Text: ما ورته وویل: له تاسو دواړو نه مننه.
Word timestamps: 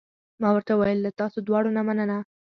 ما 0.41 0.49
ورته 0.53 0.73
وویل: 0.73 0.99
له 1.05 1.11
تاسو 1.19 1.37
دواړو 1.47 1.69
نه 1.77 1.81
مننه. 1.87 2.17